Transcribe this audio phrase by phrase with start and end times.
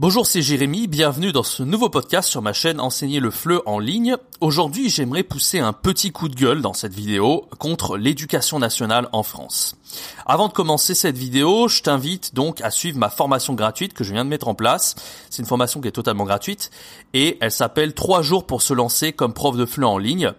[0.00, 3.78] Bonjour, c'est Jérémy, bienvenue dans ce nouveau podcast sur ma chaîne Enseigner le FLE en
[3.78, 4.16] ligne.
[4.40, 9.22] Aujourd'hui, j'aimerais pousser un petit coup de gueule dans cette vidéo contre l'éducation nationale en
[9.22, 9.76] France.
[10.24, 14.14] Avant de commencer cette vidéo, je t'invite donc à suivre ma formation gratuite que je
[14.14, 14.94] viens de mettre en place.
[15.28, 16.70] C'est une formation qui est totalement gratuite
[17.12, 20.32] et elle s'appelle 3 jours pour se lancer comme prof de FLE en ligne.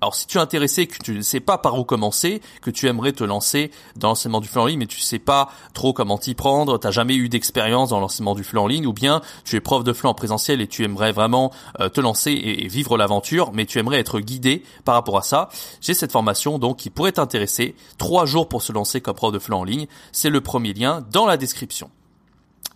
[0.00, 2.86] Alors si tu es intéressé, que tu ne sais pas par où commencer, que tu
[2.86, 6.18] aimerais te lancer dans l'enseignement du flux en ligne, mais tu sais pas trop comment
[6.18, 9.56] t'y prendre, t'as jamais eu d'expérience dans l'enseignement du flux en ligne, ou bien tu
[9.56, 12.96] es prof de flux en présentiel et tu aimerais vraiment euh, te lancer et, vivre
[12.96, 15.48] l'aventure, mais tu aimerais être guidé par rapport à ça,
[15.80, 17.74] j'ai cette formation donc qui pourrait t'intéresser.
[17.96, 21.04] Trois jours pour se lancer comme prof de flux en ligne, c'est le premier lien
[21.10, 21.90] dans la description.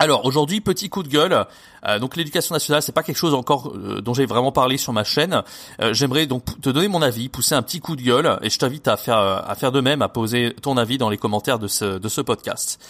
[0.02, 1.46] Alors aujourd'hui, petit coup de gueule.
[1.86, 4.92] Euh, donc l'éducation nationale, c'est pas quelque chose encore euh, dont j'ai vraiment parlé sur
[4.92, 5.44] ma chaîne.
[5.80, 8.58] Euh, j'aimerais donc te donner mon avis, pousser un petit coup de gueule, et je
[8.58, 11.68] t'invite à faire à faire de même, à poser ton avis dans les commentaires de
[11.68, 12.80] ce de ce podcast.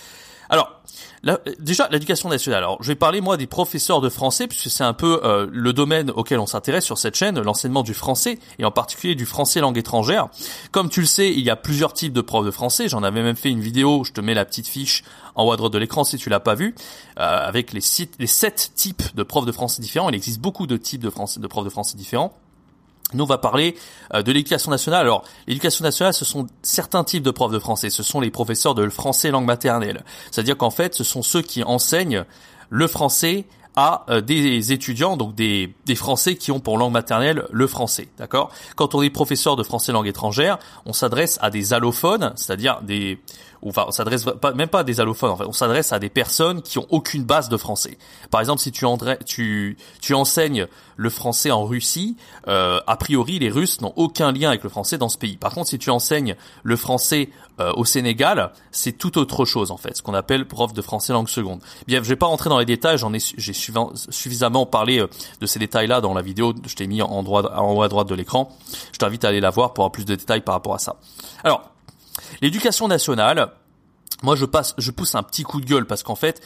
[0.48, 0.82] Alors,
[1.58, 2.58] déjà, l'éducation nationale.
[2.58, 5.72] Alors, je vais parler moi des professeurs de français puisque c'est un peu euh, le
[5.72, 9.60] domaine auquel on s'intéresse sur cette chaîne, l'enseignement du français et en particulier du français
[9.60, 10.28] langue étrangère.
[10.70, 12.88] Comme tu le sais, il y a plusieurs types de profs de français.
[12.88, 14.04] J'en avais même fait une vidéo.
[14.04, 15.04] Je te mets la petite fiche
[15.34, 16.74] en haut à droite de l'écran si tu l'as pas vu,
[17.18, 17.80] euh, avec les,
[18.18, 20.08] les sept types de profs de français différents.
[20.08, 22.36] Il existe beaucoup de types de, français, de profs de français différents.
[23.14, 23.76] Nous, on va parler
[24.14, 25.02] euh, de l'éducation nationale.
[25.02, 27.90] Alors, l'éducation nationale, ce sont certains types de profs de français.
[27.90, 30.04] Ce sont les professeurs de français langue maternelle.
[30.30, 32.24] C'est-à-dire qu'en fait, ce sont ceux qui enseignent
[32.70, 33.44] le français
[33.76, 38.08] à euh, des étudiants, donc des, des Français qui ont pour langue maternelle le français,
[38.18, 38.50] d'accord?
[38.76, 43.18] Quand on est professeur de français langue étrangère, on s'adresse à des allophones, c'est-à-dire des,
[43.62, 46.08] enfin, on s'adresse pas, même pas à des allophones, en fait, on s'adresse à des
[46.08, 47.98] personnes qui ont aucune base de français.
[48.30, 48.86] Par exemple, si tu,
[49.26, 52.16] tu, tu enseignes le français en Russie,
[52.48, 55.36] euh, a priori, les Russes n'ont aucun lien avec le français dans ce pays.
[55.36, 57.30] Par contre, si tu enseignes le français
[57.60, 61.12] euh, au Sénégal, c'est tout autre chose en fait, ce qu'on appelle prof de français
[61.12, 61.60] langue seconde.
[61.86, 65.08] Bien, je vais pas rentrer dans les détails, j'en ai, j'ai suffisamment parlé euh,
[65.40, 68.08] de ces détails-là dans la vidéo, je t'ai mis en, droit, en haut à droite
[68.08, 68.56] de l'écran.
[68.92, 70.96] Je t'invite à aller la voir pour avoir plus de détails par rapport à ça.
[71.44, 71.71] Alors,
[72.40, 73.52] l'éducation nationale,
[74.22, 76.40] moi je passe, je pousse un petit coup de gueule parce qu'en fait,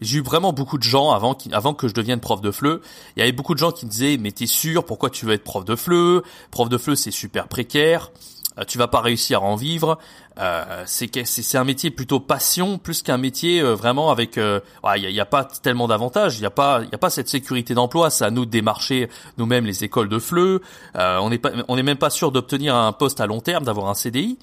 [0.00, 1.34] j'ai eu vraiment beaucoup de gens avant,
[1.74, 2.80] que je devienne prof de FLE.
[3.16, 5.32] Il y avait beaucoup de gens qui me disaient mais t'es sûr pourquoi tu veux
[5.32, 8.10] être prof de FLE Prof de FLE c'est super précaire.
[8.58, 9.98] Euh, tu vas pas réussir à en vivre.
[10.38, 14.36] Euh, c'est un métier plutôt passion plus qu'un métier euh, vraiment avec.
[14.36, 16.36] Il n'y a, pas tellement d'avantages.
[16.36, 18.10] Il n'y a pas il a pas cette sécurité d'emploi.
[18.10, 19.08] C'est à nous de démarcher
[19.38, 20.60] nous-mêmes les écoles de FLE.
[20.94, 23.88] on n'est pas on n'est même pas sûr d'obtenir un poste à long terme, d'avoir
[23.88, 24.38] un CDI.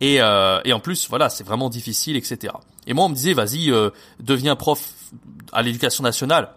[0.00, 2.52] Et, et en plus, voilà, c'est vraiment difficile, etc.
[2.86, 3.72] Et moi, on me disait, vas-y,
[4.20, 4.92] deviens prof
[5.52, 6.50] à l'éducation nationale.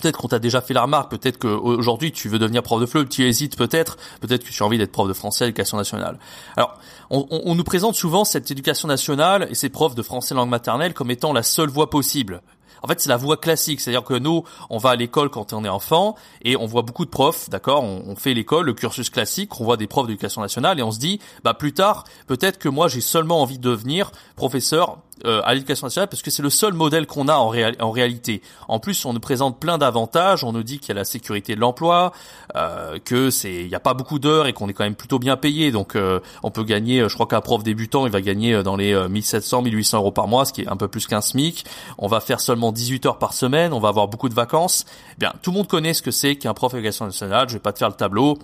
[0.00, 3.08] Peut-être qu'on t'a déjà fait la remarque, peut-être qu'aujourd'hui tu veux devenir prof de FLE,
[3.08, 6.18] tu hésites peut-être, peut-être que tu as envie d'être prof de français à l'éducation nationale.
[6.56, 6.78] Alors,
[7.10, 10.92] on, on, nous présente souvent cette éducation nationale et ces profs de français langue maternelle
[10.92, 12.42] comme étant la seule voie possible.
[12.82, 15.64] En fait, c'est la voie classique, c'est-à-dire que nous, on va à l'école quand on
[15.64, 19.60] est enfant et on voit beaucoup de profs, d'accord on, fait l'école, le cursus classique,
[19.60, 22.68] on voit des profs d'éducation nationale et on se dit, bah plus tard, peut-être que
[22.68, 26.50] moi j'ai seulement envie de devenir professeur euh, à l'éducation nationale parce que c'est le
[26.50, 28.42] seul modèle qu'on a en, en, réalité.
[28.68, 30.44] En plus, on nous présente plein d'avantages.
[30.44, 32.12] On nous dit qu'il y a la sécurité de l'emploi,
[32.54, 35.18] euh, que c'est, il n'y a pas beaucoup d'heures et qu'on est quand même plutôt
[35.18, 35.70] bien payé.
[35.70, 37.08] Donc, euh, on peut gagner.
[37.08, 40.44] Je crois qu'un prof débutant, il va gagner dans les 1700, 1800 euros par mois,
[40.44, 41.64] ce qui est un peu plus qu'un SMIC.
[41.98, 43.72] On va faire seulement 18 heures par semaine.
[43.72, 44.84] On va avoir beaucoup de vacances.
[45.12, 47.48] Eh bien, tout le monde connaît ce que c'est qu'un prof d'éducation nationale.
[47.48, 48.38] Je vais pas te faire le tableau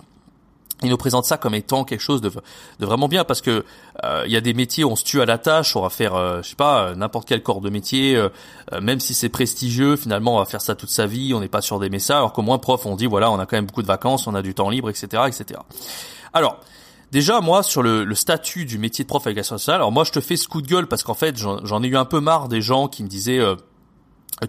[0.81, 2.31] il nous présente ça comme étant quelque chose de,
[2.79, 3.63] vraiment bien parce que
[4.03, 5.89] euh, il y a des métiers où on se tue à la tâche, on va
[5.89, 8.21] faire euh, je sais pas euh, n'importe quel corps de métier,
[8.81, 11.61] même si c'est prestigieux, finalement on va faire ça toute sa vie, on n'est pas
[11.61, 13.81] sûr d'aimer ça, alors qu'au moins prof on dit voilà on a quand même beaucoup
[13.81, 15.23] de vacances, on a du temps libre, etc.
[15.27, 15.59] etc.
[16.33, 16.59] Alors
[17.11, 20.11] Déjà, moi, sur le, statut du métier de prof avec la sociale, alors moi, je
[20.11, 22.47] te fais ce coup de gueule parce qu'en fait, j'en ai eu un peu marre
[22.47, 23.39] des gens qui me disaient,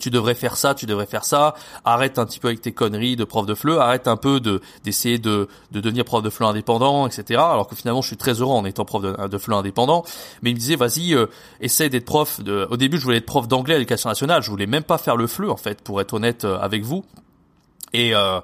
[0.01, 1.55] tu devrais faire ça, tu devrais faire ça,
[1.85, 4.61] arrête un petit peu avec tes conneries de prof de FLE, arrête un peu de
[4.83, 7.41] d'essayer de, de devenir prof de FLE indépendant, etc.
[7.41, 10.05] Alors que finalement je suis très heureux en étant prof de, de FLE indépendant,
[10.43, 11.27] mais il me disait vas-y, euh,
[11.61, 12.67] essaie d'être prof de...
[12.71, 15.17] Au début je voulais être prof d'anglais à l'éducation nationale, je voulais même pas faire
[15.17, 17.05] le FLE en fait, pour être honnête euh, avec vous.
[17.93, 18.41] Et, euh,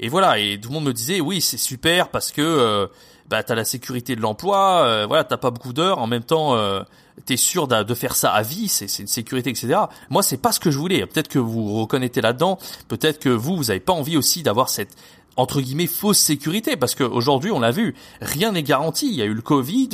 [0.00, 2.86] et voilà, et tout le monde me disait oui c'est super parce que euh,
[3.32, 6.54] bah, t'as la sécurité de l'emploi, euh, voilà, t'as pas beaucoup d'heures, en même temps,
[6.54, 6.82] euh,
[7.24, 9.74] t'es sûr de, faire ça à vie, c'est une sécurité, etc.
[10.10, 11.06] Moi, c'est pas ce que je voulais.
[11.06, 12.58] Peut-être que vous vous reconnaissez là-dedans,
[12.88, 14.98] peut-être que vous, vous avez pas envie aussi d'avoir cette
[15.36, 19.24] entre guillemets fausse sécurité parce qu'aujourd'hui on l'a vu rien n'est garanti il y a
[19.24, 19.88] eu le Covid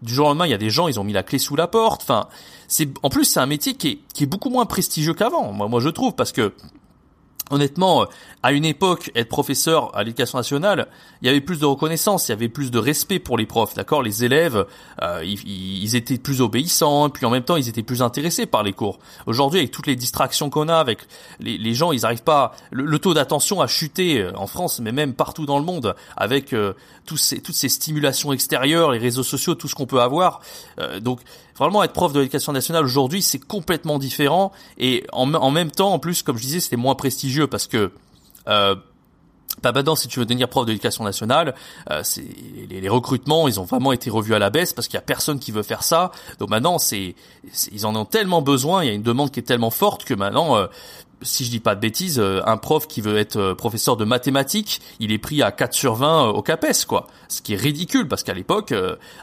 [0.00, 1.56] du jour au lendemain il y a des gens ils ont mis la clé sous
[1.56, 2.26] la porte enfin
[2.68, 5.68] c'est en plus c'est un métier qui est, qui est beaucoup moins prestigieux qu'avant moi
[5.68, 6.54] moi je trouve parce que
[7.50, 8.06] honnêtement,
[8.42, 10.88] à une époque, être professeur à l'éducation nationale,
[11.22, 13.74] il y avait plus de reconnaissance, il y avait plus de respect pour les profs,
[13.74, 14.02] d'accord?
[14.02, 14.66] Les élèves,
[15.02, 18.72] euh, ils, étaient plus obéissants, puis en même temps, ils étaient plus intéressés par les
[18.72, 18.98] cours.
[19.26, 21.00] Aujourd'hui, avec toutes les distractions qu'on a, avec
[21.40, 22.54] les, gens, ils n'arrivent pas...
[22.70, 26.52] Le, taux d'attention a chuté euh, en France, mais même partout dans le monde, avec
[26.52, 26.74] euh,
[27.06, 30.40] tous ces, toutes ces stimulations extérieures, les réseaux sociaux, tout ce qu'on peut avoir.
[31.00, 31.20] donc,
[31.58, 34.52] vraiment, être prof de l'éducation nationale aujourd'hui, c'est complètement différent.
[34.78, 37.92] Et en, en même temps, en plus, comme je disais, c'était moins prestigieux parce que
[38.48, 38.74] euh,
[39.62, 41.54] bah maintenant, si tu veux devenir prof d'éducation nationale,
[41.90, 42.24] euh, c'est
[42.68, 45.38] les, recrutements, ils ont vraiment été revus à la baisse parce qu'il y a personne
[45.38, 46.12] qui veut faire ça.
[46.38, 47.14] Donc maintenant, c'est
[47.72, 50.14] ils en ont tellement besoin, il y a une demande qui est tellement forte que
[50.14, 50.66] maintenant, euh,
[51.22, 54.04] si je dis pas de bêtises, euh, un prof qui veut être euh, professeur de
[54.04, 57.06] mathématiques, il est pris à 4 sur 20 euh, au CAPES, quoi.
[57.28, 58.72] Ce qui est ridicule, parce qu'à l'époque,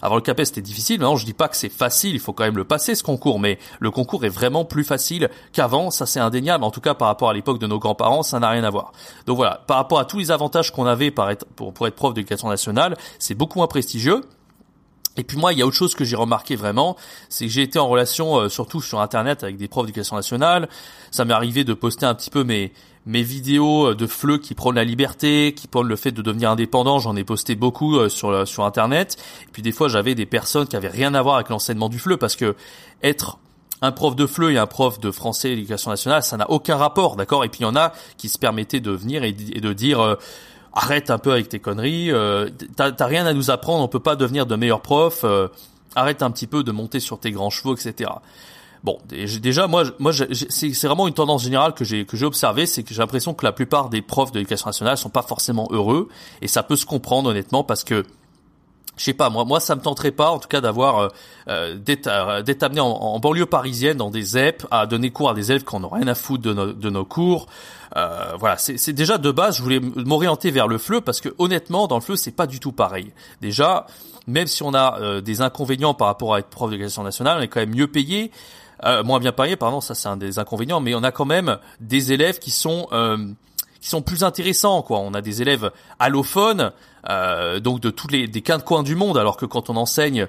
[0.04, 1.00] avant le CAPES, c'était difficile.
[1.00, 3.40] Maintenant, je dis pas que c'est facile, il faut quand même le passer, ce concours,
[3.40, 6.64] mais le concours est vraiment plus facile qu'avant, ça c'est indéniable.
[6.64, 8.92] En tout cas, par rapport à l'époque de nos grands-parents, ça n'a rien à voir.
[9.26, 12.14] Donc voilà, par rapport à tous les avantages qu'on avait pour être, pour être prof
[12.14, 14.22] d'éducation nationale, c'est beaucoup moins prestigieux.
[15.18, 16.96] Et puis moi, il y a autre chose que j'ai remarqué vraiment,
[17.30, 20.68] c'est que j'ai été en relation, euh, surtout sur Internet, avec des profs d'éducation nationale.
[21.12, 22.72] Ça m'est arrivé de poster un petit peu mes
[23.08, 26.50] mes vidéos euh, de fleu qui prônent la liberté, qui prônent le fait de devenir
[26.50, 27.00] indépendant.
[27.00, 29.18] J'en ai posté beaucoup euh, sur sur Internet.
[29.44, 32.00] Et puis des fois, j'avais des personnes qui avaient rien à voir avec l'enseignement du
[32.00, 32.56] fleu, parce que
[33.04, 33.38] être
[33.82, 37.16] un prof de fleu et un prof de français éducation nationale, ça n'a aucun rapport,
[37.16, 37.44] d'accord?
[37.44, 40.18] Et puis il y en a qui se permettaient de venir et, de dire
[40.76, 44.16] arrête un peu avec tes conneries, euh, t'as rien à nous apprendre, on peut pas
[44.16, 45.48] devenir de meilleurs profs, euh,
[45.96, 48.12] arrête un petit peu de monter sur tes grands chevaux, etc.
[48.84, 52.84] Bon, déjà moi, moi, c'est vraiment une tendance générale que j'ai que j'ai observé, c'est
[52.84, 56.10] que j'ai l'impression que la plupart des profs de l'éducation nationale sont pas forcément heureux,
[56.42, 58.04] et ça peut se comprendre honnêtement parce que
[58.98, 61.08] je sais pas, moi, moi, ça me tenterait pas, en tout cas, d'avoir euh,
[61.48, 65.52] euh d'être euh, amené en, banlieue parisienne, dans des ZEP, à donner cours à des
[65.52, 67.48] élèves qui n'ont rien à foutre de, nos, de nos cours.
[67.96, 71.88] Euh, voilà, c'est déjà de base, je voulais m'orienter vers le FLE parce que honnêtement,
[71.88, 73.14] dans le FLE, c'est pas du tout pareil.
[73.42, 73.86] Déjà,
[74.28, 77.48] même si on a des inconvénients par rapport à être prof d'éducation nationale, on est
[77.48, 78.32] quand même mieux payé.
[79.06, 82.12] moins bien payé, pardon, ça c'est un des inconvénients, mais on a quand même des
[82.12, 82.88] élèves qui sont
[83.86, 84.98] qui sont plus intéressants quoi.
[84.98, 86.72] On a des élèves allophones
[87.08, 90.28] euh, donc de tous les des quatre coins du monde alors que quand on enseigne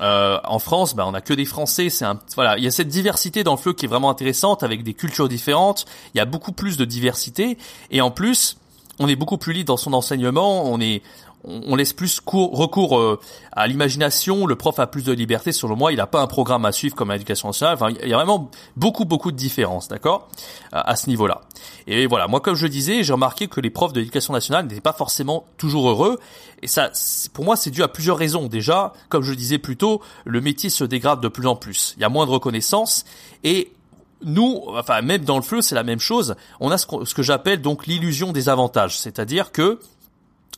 [0.00, 1.90] euh, en France, bah, on a que des Français.
[1.90, 4.62] C'est un voilà, il y a cette diversité dans le fleu qui est vraiment intéressante
[4.62, 5.86] avec des cultures différentes.
[6.14, 7.58] Il y a beaucoup plus de diversité
[7.90, 8.58] et en plus,
[9.00, 10.64] on est beaucoup plus libre dans son enseignement.
[10.64, 11.02] On est
[11.44, 13.20] on laisse plus recours euh,
[13.52, 16.64] à l'imagination, le prof a plus de liberté, selon moi, il n'a pas un programme
[16.64, 20.28] à suivre comme l'éducation nationale, enfin, il y a vraiment beaucoup, beaucoup de différences, d'accord,
[20.72, 21.42] à ce niveau-là.
[21.86, 24.80] Et voilà, moi, comme je disais, j'ai remarqué que les profs de l'éducation nationale n'étaient
[24.80, 26.18] pas forcément toujours heureux,
[26.62, 26.90] et ça,
[27.32, 28.46] pour moi, c'est dû à plusieurs raisons.
[28.46, 32.02] Déjà, comme je disais plus tôt, le métier se dégrade de plus en plus, il
[32.02, 33.04] y a moins de reconnaissance,
[33.42, 33.72] et
[34.24, 36.34] nous, enfin même dans le fleu, c'est la même chose.
[36.60, 39.78] On a ce que j'appelle donc l'illusion des avantages, c'est-à-dire que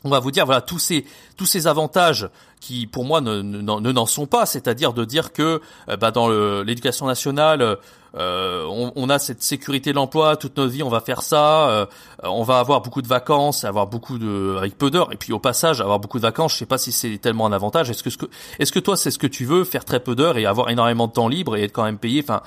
[0.06, 1.04] on va vous dire voilà tous ces
[1.36, 2.28] tous ces avantages
[2.60, 6.28] qui pour moi ne n'en sont pas, c'est-à-dire de dire que euh, bah, dans
[6.62, 7.78] l'éducation nationale
[8.16, 11.86] euh, on, a cette sécurité de l'emploi toute notre vie, on va faire ça, euh,
[12.22, 15.38] on va avoir beaucoup de vacances, avoir beaucoup de avec peu d'heures et puis au
[15.38, 17.90] passage avoir beaucoup de vacances, je sais pas si c'est tellement un avantage.
[17.90, 18.26] Est-ce que
[18.58, 21.08] est-ce que toi c'est ce que tu veux faire très peu d'heures et avoir énormément
[21.08, 22.40] de temps libre et être quand même payé Enfin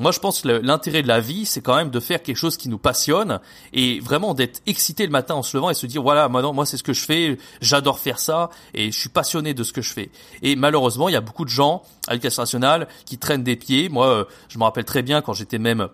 [0.00, 2.56] moi, je pense que l'intérêt de la vie, c'est quand même de faire quelque chose
[2.56, 3.40] qui nous passionne
[3.74, 6.78] et vraiment d'être excité le matin en se levant et se dire voilà, moi, c'est
[6.78, 9.92] ce que je fais, j'adore faire ça et je suis passionné de ce que je
[9.92, 10.10] fais.
[10.40, 13.90] Et malheureusement, il y a beaucoup de gens à l'éducation nationale qui traînent des pieds.
[13.90, 15.88] Moi, euh, je me rappelle très bien quand j'étais même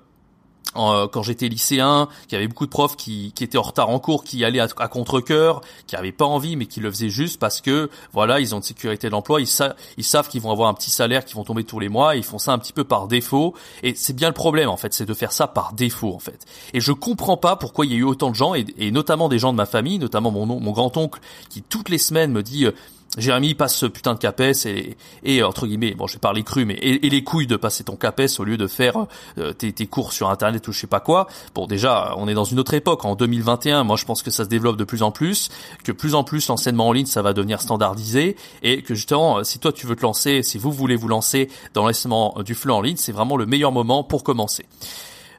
[0.75, 3.99] quand j'étais lycéen, qu'il y avait beaucoup de profs qui, qui étaient en retard en
[3.99, 7.61] cours, qui allaient à, contre-cœur, qui avaient pas envie, mais qui le faisaient juste parce
[7.61, 9.49] que voilà, ils ont de sécurité de l'emploi, ils,
[9.97, 12.23] ils savent qu'ils vont avoir un petit salaire, qui vont tomber tous les mois, ils
[12.23, 13.55] font ça un petit peu par défaut.
[13.83, 16.47] Et c'est bien le problème en fait, c'est de faire ça par défaut en fait.
[16.75, 19.29] Et je comprends pas pourquoi il y a eu autant de gens, et, et notamment
[19.29, 22.67] des gens de ma famille, notamment mon, mon grand-oncle, qui toutes les semaines me dit
[22.67, 22.73] euh,
[23.17, 26.67] Jérémy passe ce putain de CAPES et, et entre guillemets, bon je vais parler cru,
[26.67, 29.07] mais et, les couilles de passer ton CAPES au lieu de faire
[29.39, 31.27] euh, tes, tes, cours sur internet ou je sais pas quoi.
[31.55, 33.07] Bon déjà, on est dans une autre époque.
[33.07, 35.49] En 2021, moi je pense que ça se développe de plus en plus,
[35.85, 39.59] que plus en plus l'enseignement en ligne ça va devenir standardisé et que justement, si
[39.59, 42.83] toi tu veux te lancer, si vous voulez vous lancer dans l'enseignement du flux en
[42.83, 44.67] ligne, c'est vraiment le meilleur moment pour commencer.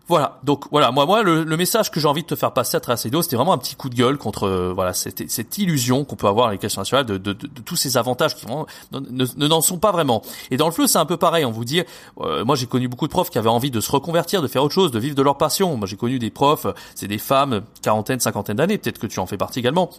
[0.10, 2.80] Voilà, donc voilà, moi, moi, le, message que j'ai envie de te faire passer à
[2.80, 6.04] travers cette vidéo, c'était vraiment un petit coup de gueule contre euh, voilà cette, illusion
[6.04, 9.62] qu'on peut avoir à l'éducation nationale de, de, tous ces avantages qui vraiment, ne n'en
[9.62, 10.24] sont pas vraiment.
[10.50, 11.46] Et dans le fleu, c'est un peu pareil.
[11.46, 11.84] On vous dit,
[12.22, 14.64] euh, moi j'ai connu beaucoup de profs qui avaient envie de se reconvertir, de faire
[14.64, 15.78] autre chose, de vivre de leur passion.
[15.78, 19.28] Moi j'ai connu des profs, c'est des femmes, quarantaine, cinquantaine d'années, peut-être que tu en
[19.28, 19.92] fais partie également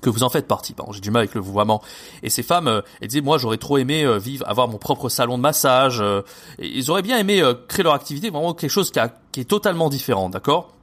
[0.00, 0.74] que vous en faites partie.
[0.74, 1.82] Pardon, j'ai du mal avec le vouvoiement.
[2.22, 5.08] Et ces femmes, euh, elles disaient, moi, j'aurais trop aimé euh, vivre, avoir mon propre
[5.08, 6.00] salon de massage.
[6.00, 6.22] Euh,
[6.58, 9.00] ils auraient bien aimé créer leur activité, vraiment quelque chose qui,
[9.32, 10.74] qui est totalement différent, d'accord?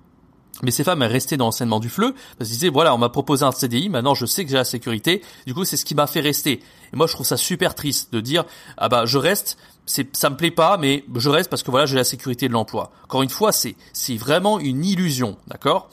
[0.63, 3.10] Mais ces femmes, elles restaient dans l'enseignement du fleu, parce qu'elles disaient, voilà, on m'a
[3.10, 5.96] proposé un CDI, maintenant je sais que j'ai la sécurité, du coup c'est ce qui
[5.96, 6.62] m'a fait rester.
[6.94, 8.44] Et moi je trouve ça super triste de dire,
[8.77, 11.86] ah bah je reste, c'est, ça me plaît pas, mais je reste parce que voilà,
[11.86, 12.91] j'ai la sécurité de l'emploi.
[13.06, 15.89] Encore une fois, c'est, c'est vraiment une illusion, d'accord?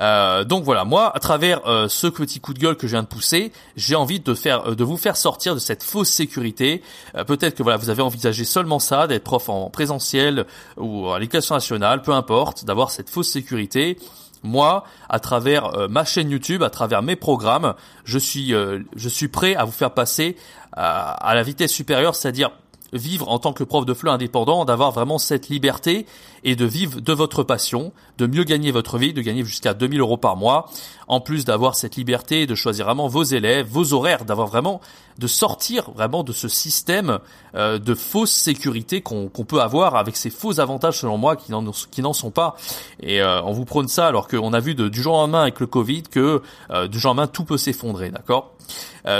[0.00, 3.02] Euh, donc voilà, moi, à travers euh, ce petit coup de gueule que je viens
[3.02, 6.82] de pousser, j'ai envie de faire, euh, de vous faire sortir de cette fausse sécurité.
[7.26, 10.46] Peut-être que voilà, vous avez envisagé seulement ça, d'être prof en présentiel
[10.76, 13.98] ou à l'éducation nationale, peu importe, d'avoir cette fausse sécurité.
[14.42, 17.74] Moi, à travers ma chaîne YouTube, à travers mes programmes,
[18.04, 20.36] je suis, je suis prêt à vous faire passer
[20.72, 22.50] à la vitesse supérieure, c'est-à-dire
[22.94, 26.06] vivre en tant que prof de FLE indépendant, d'avoir vraiment cette liberté
[26.44, 30.00] et de vivre de votre passion, de mieux gagner votre vie, de gagner jusqu'à 2000
[30.00, 30.70] euros par mois,
[31.08, 34.80] en plus d'avoir cette liberté de choisir vraiment vos élèves, vos horaires, d'avoir vraiment,
[35.18, 37.18] de sortir vraiment de ce système
[37.54, 42.12] euh, de fausse sécurité qu'on peut avoir avec ces faux avantages selon moi qui n'en
[42.12, 42.56] sont pas.
[43.00, 45.42] Et euh, on vous prône ça alors qu'on a vu de, du jour au lendemain
[45.42, 48.52] avec le Covid que euh, du jour au lendemain tout peut s'effondrer, d'accord?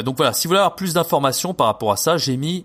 [0.03, 2.65] Donc voilà, si vous voulez avoir plus d'informations par rapport à ça, j'ai mis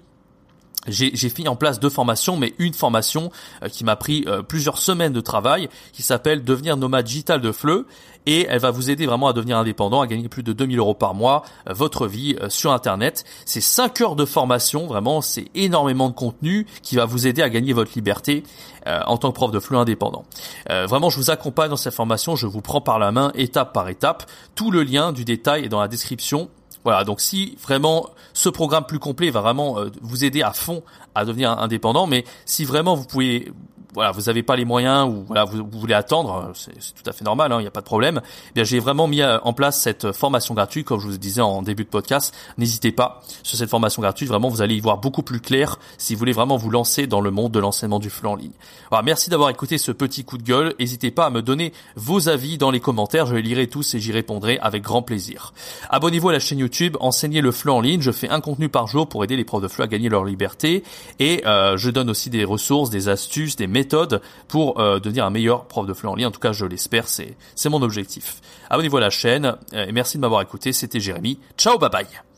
[0.87, 3.31] j'ai fait en place deux formations, mais une formation
[3.63, 7.51] euh, qui m'a pris euh, plusieurs semaines de travail, qui s'appelle Devenir nomade digital de
[7.51, 7.85] Fleu,
[8.25, 10.93] et elle va vous aider vraiment à devenir indépendant, à gagner plus de 2000 euros
[10.93, 13.25] par mois, euh, votre vie sur Internet.
[13.45, 17.49] C'est 5 heures de formation, vraiment, c'est énormément de contenu qui va vous aider à
[17.49, 18.43] gagner votre liberté
[18.85, 20.25] en tant que prof de Fleu indépendant.
[20.67, 23.89] vraiment, je vous accompagne dans cette formation, je vous prends par la main étape par
[23.89, 24.23] étape.
[24.55, 26.49] Tout le lien du détail est dans la description
[26.83, 30.83] voilà, donc si vraiment ce programme plus complet va vraiment euh, vous aider à fond
[31.15, 33.51] à devenir indépendant, mais si vraiment vous pouvez
[33.93, 37.25] voilà, vous n'avez pas les moyens ou voilà, vous, voulez attendre, c'est tout à fait
[37.25, 38.21] normal, hein, il n'y a pas de problème.
[38.49, 41.41] Eh bien, j'ai vraiment mis euh, en place cette formation gratuite, comme je vous disais
[41.41, 42.35] en début de podcast.
[42.57, 44.29] N'hésitez pas sur cette formation gratuite.
[44.29, 47.21] Vraiment, vous allez y voir beaucoup plus clair si vous voulez vraiment vous lancer dans
[47.21, 48.51] le monde de l'enseignement du flux en ligne.
[48.91, 50.75] Alors, merci d'avoir écouté ce petit coup de gueule.
[50.79, 53.25] N'hésitez pas à me donner vos avis dans les commentaires.
[53.25, 55.53] Je les lirai tous et j'y répondrai avec grand plaisir.
[55.89, 58.01] Abonnez-vous à la chaîne YouTube, enseignez le flux en ligne.
[58.01, 60.25] Je fais un contenu par jour pour aider les profs de flux à gagner leur
[60.25, 60.83] liberté
[61.19, 65.29] et euh, je donne aussi des ressources, des astuces, des méthode pour euh, devenir un
[65.29, 66.27] meilleur prof de fleu en ligne.
[66.27, 68.41] En tout cas, je l'espère, c'est c'est mon objectif.
[68.69, 70.73] Abonnez-vous à la chaîne euh, et merci de m'avoir écouté.
[70.73, 71.39] C'était Jérémy.
[71.57, 72.28] Ciao, bye bye.